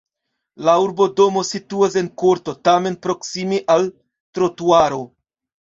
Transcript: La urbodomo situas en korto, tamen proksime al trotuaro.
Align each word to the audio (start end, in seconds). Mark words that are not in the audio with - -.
La 0.69 0.73
urbodomo 0.85 1.43
situas 1.49 1.99
en 2.03 2.09
korto, 2.23 2.57
tamen 2.69 2.99
proksime 3.05 3.63
al 3.77 3.89
trotuaro. 3.95 5.03